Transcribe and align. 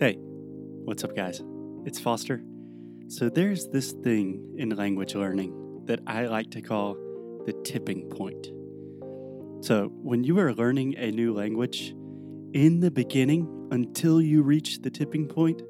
Hey, 0.00 0.16
what's 0.18 1.04
up, 1.04 1.14
guys? 1.14 1.42
It's 1.84 2.00
Foster. 2.00 2.42
So, 3.08 3.28
there's 3.28 3.68
this 3.68 3.92
thing 3.92 4.54
in 4.56 4.70
language 4.70 5.14
learning 5.14 5.82
that 5.84 6.00
I 6.06 6.24
like 6.24 6.50
to 6.52 6.62
call 6.62 6.94
the 7.44 7.52
tipping 7.66 8.08
point. 8.08 8.46
So, 9.62 9.92
when 10.00 10.24
you 10.24 10.38
are 10.38 10.54
learning 10.54 10.96
a 10.96 11.10
new 11.10 11.34
language, 11.34 11.90
in 12.54 12.80
the 12.80 12.90
beginning, 12.90 13.68
until 13.72 14.22
you 14.22 14.42
reach 14.42 14.80
the 14.80 14.88
tipping 14.88 15.28
point, 15.28 15.60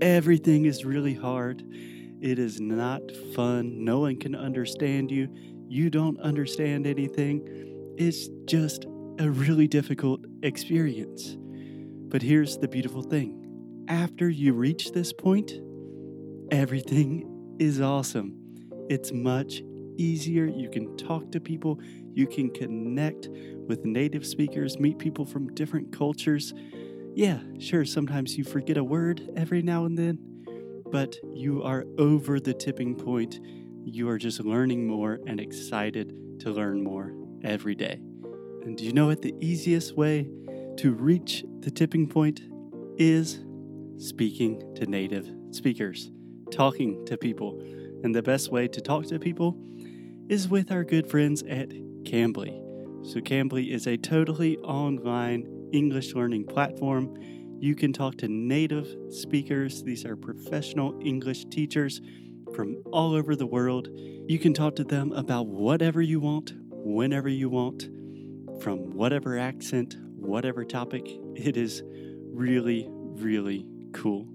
everything 0.00 0.64
is 0.64 0.84
really 0.84 1.14
hard. 1.14 1.62
It 2.20 2.40
is 2.40 2.60
not 2.60 3.02
fun. 3.32 3.84
No 3.84 4.00
one 4.00 4.18
can 4.18 4.34
understand 4.34 5.12
you. 5.12 5.28
You 5.68 5.88
don't 5.88 6.18
understand 6.18 6.84
anything. 6.84 7.94
It's 7.96 8.26
just 8.46 8.86
a 9.20 9.30
really 9.30 9.68
difficult 9.68 10.24
experience. 10.42 11.36
But 12.08 12.22
here's 12.22 12.58
the 12.58 12.68
beautiful 12.68 13.02
thing 13.02 13.84
after 13.88 14.28
you 14.28 14.52
reach 14.52 14.92
this 14.92 15.12
point, 15.12 15.52
everything 16.50 17.56
is 17.58 17.80
awesome. 17.80 18.36
It's 18.88 19.12
much 19.12 19.62
easier. 19.96 20.46
You 20.46 20.68
can 20.70 20.96
talk 20.96 21.32
to 21.32 21.40
people, 21.40 21.80
you 22.12 22.26
can 22.26 22.50
connect 22.50 23.28
with 23.66 23.84
native 23.84 24.26
speakers, 24.26 24.78
meet 24.78 24.98
people 24.98 25.24
from 25.24 25.52
different 25.54 25.96
cultures. 25.96 26.54
Yeah, 27.14 27.40
sure, 27.58 27.84
sometimes 27.84 28.36
you 28.36 28.44
forget 28.44 28.76
a 28.76 28.84
word 28.84 29.28
every 29.36 29.62
now 29.62 29.84
and 29.86 29.98
then, 29.98 30.18
but 30.90 31.16
you 31.32 31.62
are 31.62 31.84
over 31.98 32.38
the 32.38 32.54
tipping 32.54 32.94
point. 32.94 33.40
You 33.84 34.08
are 34.08 34.18
just 34.18 34.40
learning 34.40 34.86
more 34.86 35.20
and 35.26 35.40
excited 35.40 36.12
to 36.40 36.50
learn 36.50 36.84
more 36.84 37.12
every 37.42 37.74
day. 37.74 38.00
And 38.62 38.76
do 38.76 38.84
you 38.84 38.92
know 38.92 39.06
what 39.06 39.22
the 39.22 39.34
easiest 39.40 39.96
way 39.96 40.28
to 40.78 40.92
reach 40.92 41.44
the 41.60 41.70
tipping 41.70 42.08
point 42.08 42.42
is? 42.96 43.40
Speaking 43.98 44.74
to 44.74 44.86
native 44.86 45.30
speakers, 45.50 46.10
talking 46.50 47.04
to 47.06 47.16
people. 47.16 47.60
And 48.04 48.14
the 48.14 48.22
best 48.22 48.52
way 48.52 48.68
to 48.68 48.80
talk 48.80 49.06
to 49.06 49.18
people 49.18 49.56
is 50.28 50.48
with 50.48 50.70
our 50.70 50.84
good 50.84 51.08
friends 51.08 51.42
at 51.44 51.70
Cambly. 52.04 52.62
So, 53.06 53.20
Cambly 53.20 53.70
is 53.72 53.86
a 53.86 53.96
totally 53.96 54.58
online 54.58 55.68
English 55.72 56.14
learning 56.14 56.46
platform. 56.46 57.16
You 57.58 57.74
can 57.74 57.92
talk 57.92 58.16
to 58.18 58.28
native 58.28 58.94
speakers, 59.10 59.82
these 59.82 60.04
are 60.04 60.16
professional 60.16 60.98
English 61.02 61.46
teachers 61.46 62.00
from 62.54 62.82
all 62.92 63.14
over 63.14 63.34
the 63.34 63.46
world. 63.46 63.88
You 63.92 64.38
can 64.38 64.52
talk 64.52 64.76
to 64.76 64.84
them 64.84 65.12
about 65.12 65.46
whatever 65.46 66.02
you 66.02 66.20
want, 66.20 66.52
whenever 66.70 67.28
you 67.28 67.48
want, 67.48 67.88
from 68.60 68.94
whatever 68.94 69.38
accent, 69.38 69.96
whatever 70.26 70.64
topic. 70.64 71.06
It 71.34 71.56
is 71.56 71.82
really, 71.86 72.86
really 72.90 73.66
cool. 73.92 74.28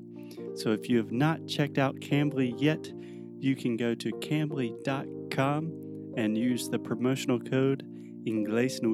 So 0.55 0.71
if 0.71 0.89
you 0.89 0.97
have 0.97 1.11
not 1.11 1.47
checked 1.47 1.77
out 1.77 1.99
Cambly 1.99 2.53
yet, 2.57 2.91
you 3.39 3.55
can 3.55 3.77
go 3.77 3.93
to 3.95 4.11
cambly.com 4.11 6.13
and 6.17 6.37
use 6.37 6.69
the 6.69 6.79
promotional 6.79 7.39
code 7.39 7.83
Inglés 8.25 8.81
no 8.81 8.91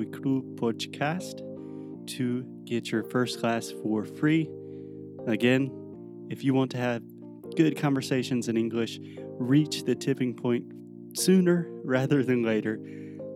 Podcast 0.56 1.42
to 2.08 2.46
get 2.64 2.92
your 2.92 3.04
first 3.04 3.40
class 3.40 3.74
for 3.84 4.06
free. 4.06 4.50
Again, 5.28 5.70
if 6.30 6.44
you 6.44 6.54
want 6.54 6.72
to 6.72 6.78
have 6.78 7.04
good 7.56 7.78
conversations 7.78 8.48
in 8.48 8.56
English, 8.56 9.00
reach 9.40 9.84
the 9.84 9.96
tipping 9.96 10.34
point 10.34 10.66
sooner 11.14 11.68
rather 11.84 12.24
than 12.24 12.44
later, 12.44 12.80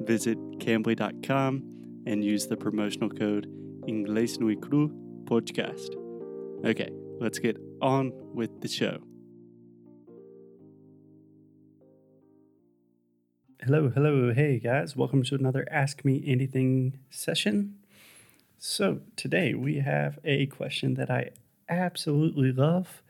visit 0.02 0.38
cambly.com 0.60 1.64
and 2.06 2.24
use 2.24 2.48
the 2.48 2.58
promotional 2.58 3.10
code 3.10 3.48
Inglés 3.88 4.40
no 4.40 4.56
Cru 4.60 4.90
Podcast. 5.26 5.96
Okay, 6.66 6.90
let's 7.20 7.40
get 7.40 7.58
on 7.82 8.12
with 8.34 8.62
the 8.62 8.68
show. 8.68 8.98
Hello, 13.64 13.90
hello, 13.90 14.34
hey 14.34 14.58
guys, 14.60 14.96
welcome 14.96 15.24
to 15.24 15.36
another 15.36 15.68
Ask 15.70 16.04
Me 16.04 16.24
Anything 16.26 16.98
session. 17.12 17.76
So, 18.58 19.02
today 19.16 19.54
we 19.54 19.80
have 19.80 20.20
a 20.24 20.48
question 20.48 20.96
that 20.96 21.10
I 21.10 21.30
absolutely 21.70 22.52
love. 22.52 23.04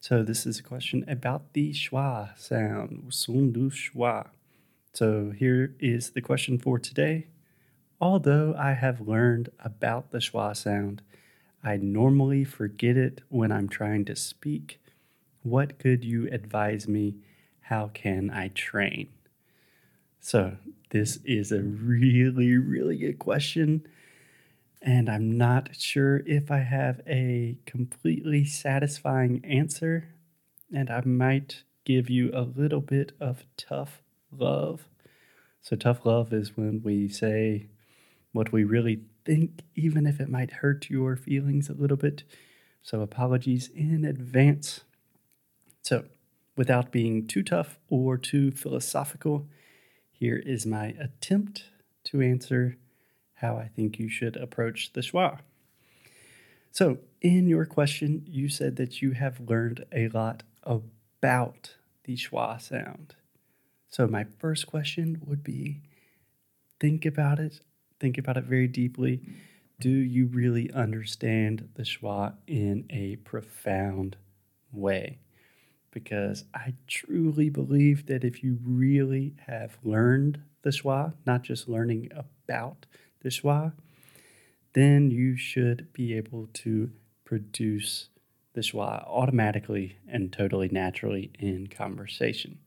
So, 0.00 0.22
this 0.22 0.46
is 0.46 0.58
a 0.58 0.62
question 0.62 1.04
about 1.06 1.52
the 1.52 1.72
schwa 1.72 2.38
sound, 2.38 3.12
son 3.12 3.52
du 3.52 3.70
schwa. 3.70 4.28
So, 4.94 5.32
here 5.36 5.74
is 5.78 6.10
the 6.10 6.20
question 6.20 6.58
for 6.58 6.78
today. 6.78 7.26
Although 8.02 8.56
I 8.58 8.72
have 8.72 9.06
learned 9.06 9.50
about 9.60 10.10
the 10.10 10.18
schwa 10.18 10.56
sound, 10.56 11.02
I 11.62 11.76
normally 11.76 12.42
forget 12.42 12.96
it 12.96 13.22
when 13.28 13.52
I'm 13.52 13.68
trying 13.68 14.04
to 14.06 14.16
speak. 14.16 14.82
What 15.44 15.78
could 15.78 16.02
you 16.02 16.28
advise 16.32 16.88
me? 16.88 17.18
How 17.60 17.92
can 17.94 18.28
I 18.28 18.48
train? 18.48 19.06
So, 20.18 20.56
this 20.90 21.20
is 21.24 21.52
a 21.52 21.62
really, 21.62 22.56
really 22.56 22.96
good 22.96 23.20
question. 23.20 23.86
And 24.82 25.08
I'm 25.08 25.38
not 25.38 25.76
sure 25.76 26.24
if 26.26 26.50
I 26.50 26.58
have 26.58 27.02
a 27.06 27.56
completely 27.66 28.44
satisfying 28.44 29.44
answer. 29.44 30.08
And 30.74 30.90
I 30.90 31.02
might 31.02 31.62
give 31.84 32.10
you 32.10 32.32
a 32.34 32.42
little 32.42 32.80
bit 32.80 33.12
of 33.20 33.44
tough 33.56 34.02
love. 34.32 34.88
So, 35.60 35.76
tough 35.76 36.04
love 36.04 36.32
is 36.32 36.56
when 36.56 36.82
we 36.82 37.08
say 37.08 37.68
what 38.32 38.52
we 38.52 38.64
really 38.64 39.00
think, 39.24 39.60
even 39.74 40.06
if 40.06 40.20
it 40.20 40.28
might 40.28 40.50
hurt 40.50 40.90
your 40.90 41.16
feelings 41.16 41.68
a 41.68 41.74
little 41.74 41.96
bit. 41.96 42.24
So, 42.82 43.00
apologies 43.00 43.68
in 43.74 44.04
advance. 44.04 44.80
So, 45.82 46.04
without 46.56 46.90
being 46.90 47.26
too 47.26 47.42
tough 47.42 47.78
or 47.88 48.16
too 48.16 48.50
philosophical, 48.50 49.46
here 50.10 50.36
is 50.36 50.66
my 50.66 50.94
attempt 50.98 51.64
to 52.04 52.20
answer 52.20 52.76
how 53.34 53.56
I 53.56 53.68
think 53.68 53.98
you 53.98 54.08
should 54.08 54.36
approach 54.36 54.92
the 54.92 55.00
schwa. 55.00 55.40
So, 56.70 56.98
in 57.20 57.46
your 57.46 57.66
question, 57.66 58.24
you 58.26 58.48
said 58.48 58.76
that 58.76 59.02
you 59.02 59.12
have 59.12 59.40
learned 59.40 59.84
a 59.92 60.08
lot 60.08 60.42
about 60.64 61.76
the 62.04 62.16
schwa 62.16 62.60
sound. 62.60 63.14
So, 63.88 64.06
my 64.06 64.24
first 64.38 64.66
question 64.66 65.20
would 65.24 65.44
be 65.44 65.82
think 66.80 67.04
about 67.04 67.38
it 67.38 67.60
think 68.02 68.18
about 68.18 68.36
it 68.36 68.44
very 68.44 68.66
deeply, 68.66 69.22
do 69.78 69.88
you 69.88 70.26
really 70.26 70.70
understand 70.72 71.68
the 71.74 71.84
schwa 71.84 72.34
in 72.48 72.84
a 72.90 73.14
profound 73.16 74.16
way? 74.72 75.20
Because 75.92 76.44
I 76.52 76.74
truly 76.88 77.48
believe 77.48 78.06
that 78.06 78.24
if 78.24 78.42
you 78.42 78.58
really 78.64 79.34
have 79.46 79.78
learned 79.84 80.40
the 80.62 80.70
schwa, 80.70 81.14
not 81.24 81.44
just 81.44 81.68
learning 81.68 82.10
about 82.16 82.86
the 83.20 83.28
schwa, 83.28 83.72
then 84.72 85.12
you 85.12 85.36
should 85.36 85.92
be 85.92 86.14
able 86.14 86.48
to 86.54 86.90
produce 87.24 88.08
the 88.54 88.62
schwa 88.62 89.06
automatically 89.06 89.96
and 90.08 90.32
totally 90.32 90.68
naturally 90.68 91.30
in 91.38 91.68
conversation. 91.68 92.58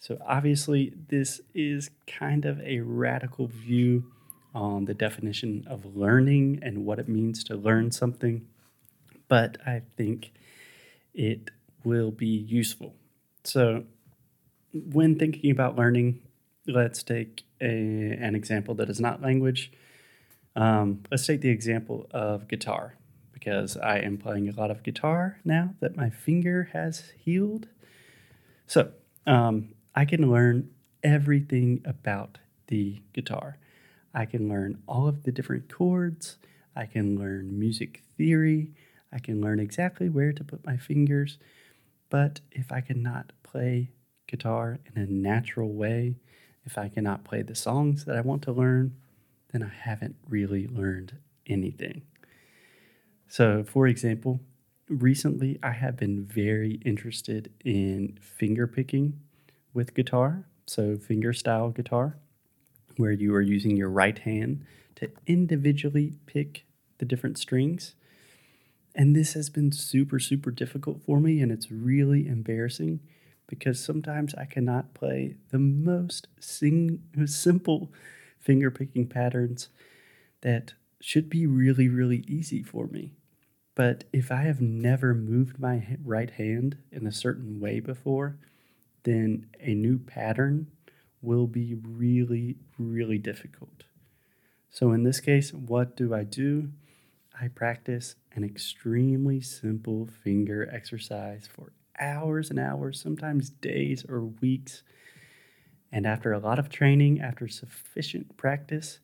So, 0.00 0.18
obviously, 0.26 0.92
this 1.08 1.40
is 1.54 1.90
kind 2.06 2.44
of 2.44 2.60
a 2.60 2.80
radical 2.80 3.46
view 3.46 4.10
on 4.54 4.84
the 4.84 4.94
definition 4.94 5.64
of 5.68 5.96
learning 5.96 6.60
and 6.62 6.84
what 6.86 6.98
it 6.98 7.08
means 7.08 7.42
to 7.44 7.56
learn 7.56 7.90
something, 7.90 8.46
but 9.28 9.58
I 9.66 9.82
think 9.96 10.32
it 11.12 11.50
will 11.82 12.10
be 12.10 12.26
useful. 12.26 12.94
So, 13.42 13.84
when 14.72 15.18
thinking 15.18 15.50
about 15.50 15.76
learning, 15.76 16.20
let's 16.66 17.02
take 17.02 17.42
a, 17.60 17.66
an 17.66 18.34
example 18.34 18.74
that 18.76 18.88
is 18.88 19.00
not 19.00 19.22
language. 19.22 19.72
Um, 20.56 21.02
let's 21.10 21.26
take 21.26 21.40
the 21.40 21.50
example 21.50 22.06
of 22.12 22.48
guitar 22.48 22.94
because 23.32 23.76
I 23.76 23.98
am 23.98 24.18
playing 24.18 24.48
a 24.48 24.52
lot 24.52 24.70
of 24.70 24.82
guitar 24.82 25.38
now 25.44 25.74
that 25.80 25.96
my 25.96 26.10
finger 26.10 26.70
has 26.72 27.12
healed. 27.18 27.68
So, 28.66 28.92
um, 29.26 29.74
I 29.94 30.04
can 30.04 30.30
learn 30.30 30.70
everything 31.02 31.82
about 31.84 32.38
the 32.68 33.02
guitar. 33.12 33.58
I 34.14 34.26
can 34.26 34.48
learn 34.48 34.82
all 34.86 35.08
of 35.08 35.24
the 35.24 35.32
different 35.32 35.72
chords. 35.72 36.36
I 36.76 36.86
can 36.86 37.18
learn 37.18 37.58
music 37.58 38.02
theory. 38.16 38.72
I 39.12 39.18
can 39.18 39.40
learn 39.40 39.60
exactly 39.60 40.08
where 40.08 40.32
to 40.32 40.44
put 40.44 40.64
my 40.64 40.76
fingers. 40.76 41.38
But 42.10 42.40
if 42.52 42.70
I 42.70 42.80
cannot 42.80 43.32
play 43.42 43.90
guitar 44.26 44.78
in 44.86 45.02
a 45.02 45.06
natural 45.06 45.72
way, 45.72 46.16
if 46.64 46.78
I 46.78 46.88
cannot 46.88 47.24
play 47.24 47.42
the 47.42 47.54
songs 47.54 48.04
that 48.04 48.16
I 48.16 48.20
want 48.20 48.42
to 48.42 48.52
learn, 48.52 48.96
then 49.52 49.62
I 49.62 49.68
haven't 49.68 50.16
really 50.28 50.66
learned 50.66 51.18
anything. 51.46 52.02
So, 53.28 53.64
for 53.64 53.86
example, 53.86 54.40
recently 54.88 55.58
I 55.62 55.72
have 55.72 55.96
been 55.96 56.24
very 56.24 56.80
interested 56.84 57.50
in 57.64 58.18
finger 58.20 58.66
picking 58.66 59.20
with 59.72 59.94
guitar, 59.94 60.46
so 60.66 60.96
fingerstyle 60.96 61.74
guitar, 61.74 62.16
where 62.96 63.12
you 63.12 63.34
are 63.34 63.40
using 63.40 63.76
your 63.76 63.90
right 63.90 64.18
hand 64.18 64.64
to 64.96 65.10
individually 65.26 66.14
pick 66.26 66.64
the 66.98 67.04
different 67.04 67.38
strings. 67.38 67.94
And 68.94 69.14
this 69.14 69.32
has 69.32 69.50
been 69.50 69.72
super, 69.72 70.18
super 70.18 70.50
difficult 70.50 71.02
for 71.02 71.18
me, 71.20 71.40
and 71.40 71.50
it's 71.50 71.70
really 71.70 72.28
embarrassing 72.28 73.00
because 73.46 73.82
sometimes 73.82 74.34
I 74.34 74.44
cannot 74.44 74.94
play 74.94 75.36
the 75.50 75.58
most 75.58 76.28
sing- 76.40 77.02
simple 77.26 77.92
finger 78.38 78.70
picking 78.70 79.06
patterns 79.06 79.68
that 80.42 80.74
should 81.00 81.28
be 81.28 81.46
really, 81.46 81.88
really 81.88 82.24
easy 82.28 82.62
for 82.62 82.86
me. 82.86 83.12
But 83.74 84.04
if 84.12 84.30
I 84.30 84.42
have 84.42 84.60
never 84.60 85.14
moved 85.14 85.58
my 85.58 85.96
right 86.04 86.30
hand 86.30 86.78
in 86.92 87.06
a 87.06 87.12
certain 87.12 87.60
way 87.60 87.80
before, 87.80 88.38
then 89.02 89.46
a 89.60 89.74
new 89.74 89.98
pattern 89.98 90.68
will 91.24 91.46
be 91.46 91.74
really, 91.74 92.56
really 92.78 93.18
difficult. 93.18 93.84
So, 94.70 94.92
in 94.92 95.04
this 95.04 95.20
case, 95.20 95.52
what 95.52 95.96
do 95.96 96.14
I 96.14 96.24
do? 96.24 96.70
I 97.40 97.48
practice 97.48 98.16
an 98.34 98.44
extremely 98.44 99.40
simple 99.40 100.08
finger 100.22 100.68
exercise 100.72 101.48
for 101.52 101.72
hours 101.98 102.50
and 102.50 102.58
hours, 102.58 103.00
sometimes 103.00 103.50
days 103.50 104.04
or 104.08 104.24
weeks. 104.24 104.82
And 105.90 106.06
after 106.06 106.32
a 106.32 106.38
lot 106.38 106.58
of 106.58 106.68
training, 106.68 107.20
after 107.20 107.48
sufficient 107.48 108.36
practice, 108.36 108.98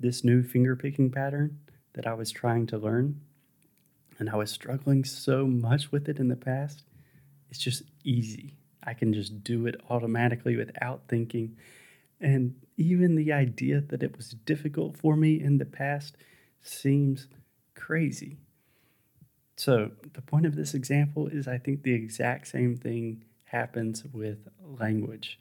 this 0.00 0.24
new 0.24 0.42
finger 0.42 0.76
picking 0.76 1.10
pattern 1.10 1.60
that 1.94 2.06
I 2.06 2.14
was 2.14 2.30
trying 2.30 2.66
to 2.68 2.78
learn, 2.78 3.20
and 4.18 4.30
I 4.30 4.36
was 4.36 4.50
struggling 4.50 5.04
so 5.04 5.46
much 5.46 5.92
with 5.92 6.08
it 6.08 6.18
in 6.18 6.28
the 6.28 6.36
past, 6.36 6.84
it's 7.50 7.60
just 7.60 7.82
easy. 8.02 8.56
I 8.84 8.94
can 8.94 9.12
just 9.12 9.44
do 9.44 9.66
it 9.66 9.80
automatically 9.90 10.56
without 10.56 11.02
thinking. 11.08 11.56
And 12.20 12.54
even 12.76 13.16
the 13.16 13.32
idea 13.32 13.80
that 13.80 14.02
it 14.02 14.16
was 14.16 14.30
difficult 14.30 14.96
for 14.96 15.16
me 15.16 15.40
in 15.40 15.58
the 15.58 15.64
past 15.64 16.16
seems 16.60 17.28
crazy. 17.74 18.38
So, 19.56 19.90
the 20.14 20.22
point 20.22 20.46
of 20.46 20.56
this 20.56 20.74
example 20.74 21.28
is 21.28 21.46
I 21.46 21.58
think 21.58 21.82
the 21.82 21.94
exact 21.94 22.48
same 22.48 22.76
thing 22.76 23.24
happens 23.44 24.04
with 24.12 24.48
language. 24.60 25.38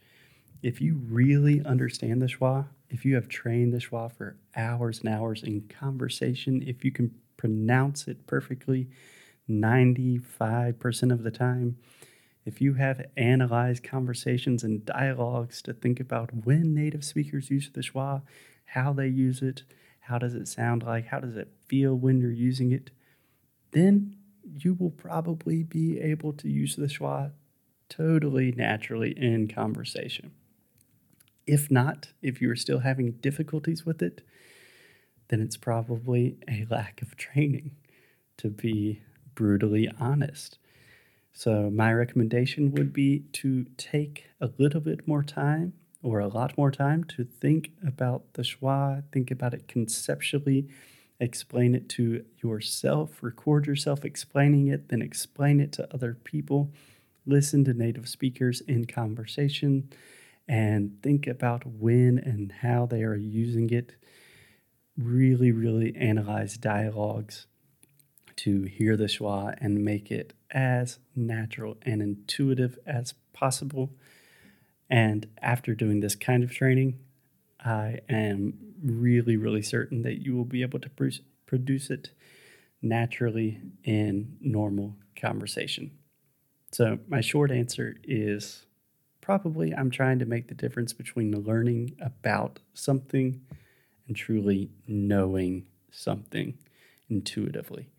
If 0.61 0.81
you 0.81 1.01
really 1.09 1.63
understand 1.65 2.21
the 2.21 2.27
schwa, 2.27 2.67
if 2.89 3.05
you 3.05 3.15
have 3.15 3.29
trained 3.29 3.73
the 3.73 3.79
schwa 3.79 4.11
for 4.11 4.37
hours 4.55 4.99
and 4.99 5.09
hours 5.09 5.43
in 5.43 5.61
conversation, 5.61 6.61
if 6.67 6.83
you 6.83 6.91
can 6.91 7.15
pronounce 7.37 8.07
it 8.07 8.27
perfectly 8.27 8.89
95% 9.49 11.11
of 11.11 11.23
the 11.23 11.31
time, 11.31 11.77
if 12.45 12.61
you 12.61 12.73
have 12.73 13.05
analyzed 13.17 13.83
conversations 13.83 14.63
and 14.63 14.85
dialogues 14.85 15.61
to 15.63 15.73
think 15.73 15.99
about 15.99 16.45
when 16.45 16.73
native 16.73 17.03
speakers 17.03 17.51
use 17.51 17.69
the 17.71 17.81
schwa, 17.81 18.23
how 18.65 18.93
they 18.93 19.07
use 19.07 19.41
it, 19.41 19.63
how 20.01 20.17
does 20.17 20.33
it 20.33 20.47
sound 20.47 20.83
like, 20.83 21.07
how 21.07 21.19
does 21.19 21.35
it 21.35 21.53
feel 21.67 21.95
when 21.95 22.19
you're 22.19 22.31
using 22.31 22.71
it, 22.71 22.89
then 23.71 24.15
you 24.57 24.73
will 24.73 24.91
probably 24.91 25.63
be 25.63 25.99
able 25.99 26.33
to 26.33 26.49
use 26.49 26.75
the 26.75 26.87
schwa 26.87 27.31
totally 27.89 28.51
naturally 28.53 29.11
in 29.11 29.47
conversation. 29.47 30.31
If 31.45 31.69
not, 31.69 32.09
if 32.21 32.41
you're 32.41 32.55
still 32.55 32.79
having 32.79 33.11
difficulties 33.13 33.85
with 33.85 34.01
it, 34.01 34.21
then 35.27 35.41
it's 35.41 35.57
probably 35.57 36.37
a 36.47 36.65
lack 36.69 37.01
of 37.01 37.15
training, 37.17 37.71
to 38.37 38.49
be 38.49 39.01
brutally 39.35 39.89
honest. 39.99 40.57
So, 41.33 41.69
my 41.69 41.93
recommendation 41.93 42.71
would 42.73 42.91
be 42.91 43.23
to 43.33 43.65
take 43.77 44.25
a 44.39 44.49
little 44.57 44.81
bit 44.81 45.07
more 45.07 45.23
time 45.23 45.73
or 46.03 46.19
a 46.19 46.27
lot 46.27 46.57
more 46.57 46.71
time 46.71 47.03
to 47.05 47.23
think 47.23 47.71
about 47.85 48.33
the 48.33 48.41
schwa, 48.41 49.03
think 49.11 49.31
about 49.31 49.53
it 49.53 49.67
conceptually, 49.67 50.67
explain 51.19 51.75
it 51.75 51.87
to 51.87 52.25
yourself, 52.43 53.21
record 53.21 53.67
yourself 53.67 54.03
explaining 54.03 54.67
it, 54.67 54.89
then 54.89 55.01
explain 55.01 55.59
it 55.59 55.71
to 55.71 55.93
other 55.93 56.17
people, 56.23 56.73
listen 57.25 57.63
to 57.63 57.73
native 57.73 58.09
speakers 58.09 58.61
in 58.61 58.85
conversation, 58.85 59.89
and 60.47 61.01
think 61.03 61.27
about 61.27 61.65
when 61.65 62.17
and 62.17 62.51
how 62.51 62.85
they 62.85 63.03
are 63.03 63.15
using 63.15 63.69
it. 63.69 63.93
Really, 64.97 65.51
really 65.51 65.95
analyze 65.95 66.57
dialogues 66.57 67.45
to 68.37 68.63
hear 68.63 68.97
the 68.97 69.05
schwa 69.05 69.55
and 69.61 69.85
make 69.85 70.11
it 70.11 70.33
as 70.51 70.99
natural 71.15 71.77
and 71.83 72.01
intuitive 72.01 72.77
as 72.85 73.13
possible. 73.33 73.91
And 74.89 75.27
after 75.41 75.73
doing 75.73 76.01
this 76.01 76.15
kind 76.15 76.43
of 76.43 76.51
training, 76.51 76.99
I 77.63 77.99
am 78.09 78.53
really, 78.83 79.37
really 79.37 79.61
certain 79.61 80.01
that 80.01 80.23
you 80.23 80.35
will 80.35 80.45
be 80.45 80.61
able 80.61 80.79
to 80.79 80.89
produce 81.45 81.89
it 81.89 82.11
naturally 82.81 83.61
in 83.83 84.37
normal 84.41 84.95
conversation. 85.15 85.91
So, 86.71 86.99
my 87.07 87.21
short 87.21 87.51
answer 87.51 87.97
is 88.03 88.65
probably 89.19 89.73
I'm 89.73 89.91
trying 89.91 90.19
to 90.19 90.25
make 90.25 90.47
the 90.47 90.55
difference 90.55 90.93
between 90.93 91.43
learning 91.43 91.95
about 92.01 92.59
something 92.73 93.41
and 94.07 94.15
truly 94.15 94.71
knowing 94.87 95.65
something 95.91 96.57
intuitively 97.09 97.89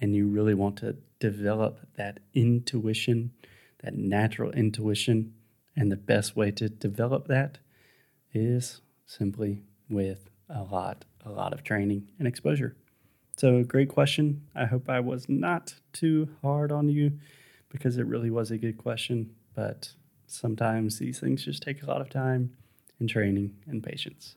and 0.00 0.14
you 0.14 0.26
really 0.26 0.54
want 0.54 0.76
to 0.78 0.96
develop 1.18 1.80
that 1.96 2.20
intuition, 2.34 3.32
that 3.82 3.94
natural 3.94 4.50
intuition. 4.52 5.34
And 5.76 5.90
the 5.90 5.96
best 5.96 6.36
way 6.36 6.50
to 6.52 6.68
develop 6.68 7.28
that 7.28 7.58
is 8.34 8.80
simply 9.06 9.62
with 9.88 10.28
a 10.48 10.62
lot, 10.62 11.04
a 11.24 11.30
lot 11.30 11.52
of 11.52 11.62
training 11.62 12.08
and 12.18 12.26
exposure. 12.26 12.76
So, 13.36 13.62
great 13.64 13.88
question. 13.88 14.42
I 14.54 14.66
hope 14.66 14.90
I 14.90 15.00
was 15.00 15.28
not 15.28 15.74
too 15.92 16.28
hard 16.42 16.72
on 16.72 16.88
you 16.88 17.12
because 17.70 17.96
it 17.96 18.06
really 18.06 18.30
was 18.30 18.50
a 18.50 18.58
good 18.58 18.76
question. 18.76 19.30
But 19.54 19.92
sometimes 20.26 20.98
these 20.98 21.20
things 21.20 21.44
just 21.44 21.62
take 21.62 21.82
a 21.82 21.86
lot 21.86 22.00
of 22.00 22.10
time 22.10 22.56
and 22.98 23.08
training 23.08 23.56
and 23.66 23.82
patience. 23.82 24.36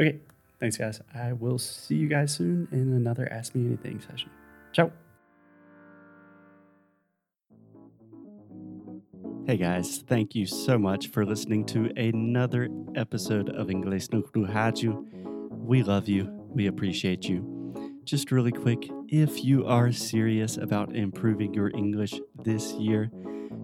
Okay, 0.00 0.18
thanks, 0.58 0.76
guys. 0.76 1.00
I 1.14 1.32
will 1.32 1.58
see 1.58 1.96
you 1.96 2.08
guys 2.08 2.32
soon 2.34 2.68
in 2.72 2.92
another 2.92 3.28
Ask 3.30 3.54
Me 3.54 3.66
Anything 3.66 4.00
session. 4.00 4.30
Ciao. 4.72 4.90
Hey 9.46 9.56
guys, 9.56 10.04
thank 10.06 10.34
you 10.34 10.46
so 10.46 10.78
much 10.78 11.08
for 11.08 11.26
listening 11.26 11.66
to 11.66 11.92
another 11.96 12.68
episode 12.94 13.50
of 13.50 13.66
Inglês 13.66 14.10
no 14.12 14.22
Rádio. 14.22 15.04
We 15.50 15.82
love 15.82 16.08
you, 16.08 16.30
we 16.48 16.68
appreciate 16.68 17.28
you. 17.28 17.44
Just 18.04 18.32
really 18.32 18.52
quick, 18.52 18.88
if 19.08 19.44
you 19.44 19.66
are 19.66 19.92
serious 19.92 20.56
about 20.56 20.96
improving 20.96 21.52
your 21.54 21.70
English 21.70 22.14
this 22.44 22.72
year, 22.74 23.10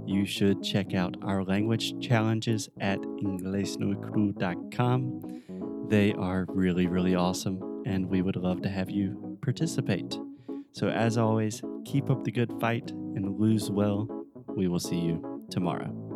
you 0.04 0.26
should 0.26 0.62
check 0.62 0.94
out 0.94 1.16
our 1.22 1.42
language 1.44 1.98
challenges 2.00 2.68
at 2.80 2.98
inglesnuecru.com. 2.98 5.42
They 5.88 6.12
are 6.12 6.44
really, 6.48 6.86
really 6.86 7.14
awesome, 7.14 7.82
and 7.86 8.10
we 8.10 8.20
would 8.20 8.36
love 8.36 8.60
to 8.62 8.68
have 8.68 8.90
you 8.90 9.38
participate. 9.42 10.18
So, 10.72 10.88
as 10.88 11.18
always, 11.18 11.62
keep 11.84 12.10
up 12.10 12.24
the 12.24 12.30
good 12.30 12.52
fight 12.60 12.90
and 12.90 13.38
lose 13.38 13.70
well. 13.70 14.08
We 14.56 14.68
will 14.68 14.78
see 14.78 14.98
you 14.98 15.46
tomorrow. 15.50 16.07